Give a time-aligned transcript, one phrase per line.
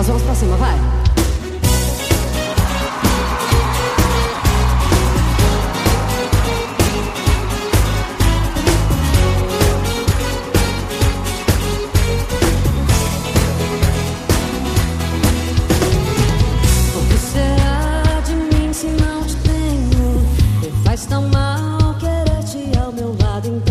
[0.00, 0.74] Nós vamos pra cima, vai.
[16.96, 20.26] O que será de mim se não te tenho?
[20.62, 23.48] Me faz tão mal querer te ao meu lado.
[23.48, 23.69] Então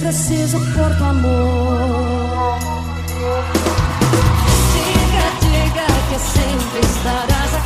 [0.00, 2.58] preciso por tu amor.
[4.74, 7.61] Diga, diga que sempre estarás aqui.